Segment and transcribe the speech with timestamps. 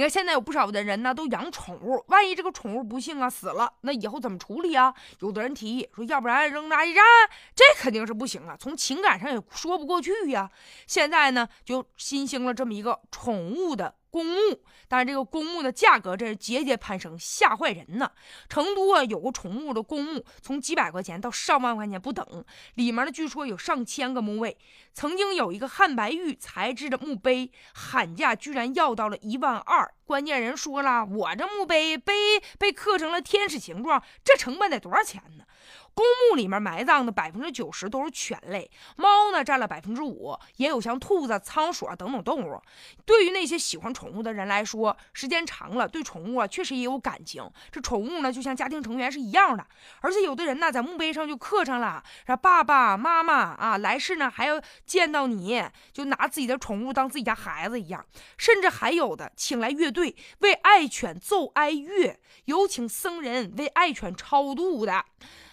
[0.00, 4.94] 你看现在有不少的人呢，都养宠物，万一这个宠物不幸啊死了，那以后怎么处理啊？
[5.18, 7.04] 有的人提议说，要不然扔垃圾站，
[7.54, 10.50] 这肯定是不行啊，从情感上也说不过去呀。
[10.86, 13.94] 现在呢，就新兴了这么一个宠物的。
[14.10, 18.10] 公墓，但是这个公墓的价格真是节节攀升，吓坏人呢。
[18.48, 22.44] 成都啊，有个宠物的公墓，从几百块钱到上万块钱不等，
[22.74, 24.58] 里面呢据说有上千个墓位。
[24.92, 29.94] 曾经有一个汉白玉材质的墓碑，喊价居然要到了一万二。
[30.04, 32.12] 关键人说了，我这墓碑碑
[32.58, 35.44] 被刻成了天使形状，这成本得多少钱呢？
[35.94, 42.60] 公墓里面埋葬的百分之九十都是犬类，猫呢占了百分之五，也有像兔子、仓鼠等等动物。
[43.04, 47.46] 对于那些喜欢宠物的人来说，时间长了，对宠物啊确实也有感情。
[47.70, 49.66] 这宠物呢就像家庭成员是一样的，
[50.00, 58.02] 而且有的人呢在墓碑上就刻上了，说爸爸妈妈啊，来世呢还要见到你，就拿自己的宠物当自己家孩子一样。
[58.38, 65.04] 甚至还有的请来乐队为爱犬奏哀乐，有请僧人为爱犬超度的。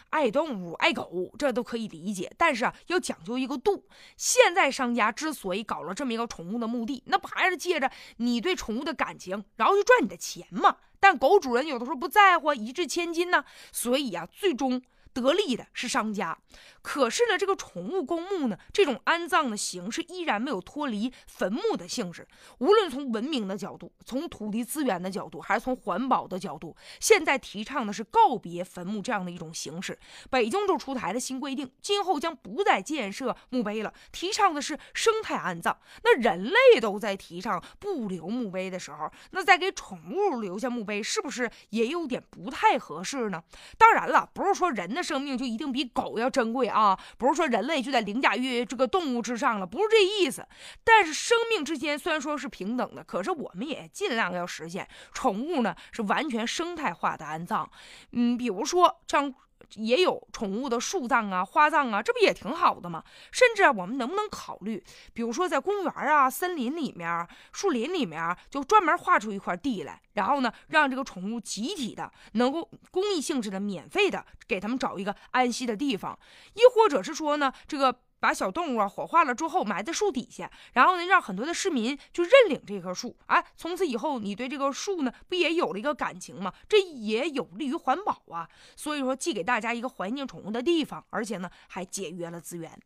[0.09, 3.85] 爱动物、爱狗，这都可以理解，但是啊，要讲究一个度。
[4.15, 10.77] 现在商家之所以搞了这么一个宠物的墓地，那不还是借着你对宠物的感情，然后去赚你的钱吗？
[10.99, 14.81] 但狗主人有的时候不在乎，一掷千金呢，所以啊，最终。
[15.21, 16.37] 得利的是商家，
[16.81, 22.27] 可是呢，这个宠物公墓呢，这种安葬的形式依然没有脱离坟墓的性质。
[22.59, 29.97] 无论从文明的角度，从土地资源的角度，还是从环保的角度，现在提倡的是告别坟墓这样的一种形式。
[30.29, 35.75] 北京就出台了新规定，今后将不再建设墓碑了，提倡的是生态安葬。
[36.03, 43.43] 那人类都在提倡不留墓碑的时候，那再给宠物留下墓碑，是不是也有点不太合适呢？
[43.79, 45.06] 当然了，不是说人的。
[45.07, 46.99] 生命就一定比狗要珍贵啊！
[47.17, 50.45] 不是说人类就在凌驾于这个动物之上了，不是这意思。
[50.83, 57.69] 但是生命之间虽然说是平等的，可是我们也尽量要实现宠物呢是完全生态化的安葬。
[58.11, 59.33] 嗯，比如说像。
[59.75, 63.03] 也有宠物的树葬啊、花葬啊，这不也挺好的吗？
[63.31, 64.83] 甚至啊，我们能不能考虑，
[65.13, 76.17] 比如说在公园啊、森林里面、树林里面，就专门划出一块地来，然后呢，让这个宠物集体的能够公益性质的、免费的给他们找一个安息的地方，
[76.53, 77.99] 亦或者是说呢，这个。
[78.19, 86.53] 把小动物啊火化了之后埋在树底下，然后呢让很多的市民去认领这棵树，哎，从此以后你对这个树呢不也有了一个感情吗？
[86.67, 88.49] 这也有利于环保啊。
[88.75, 92.79] 所以说，既给大家一个怀念宠物的地方，而且呢还节约了资源。